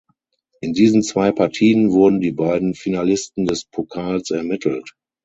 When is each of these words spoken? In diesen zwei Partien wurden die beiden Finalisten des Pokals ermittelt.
In 0.61 0.73
diesen 0.73 1.03
zwei 1.03 1.31
Partien 1.31 1.91
wurden 1.91 2.21
die 2.21 2.31
beiden 2.31 2.73
Finalisten 2.73 3.45
des 3.45 3.65
Pokals 3.65 4.31
ermittelt. 4.31 4.95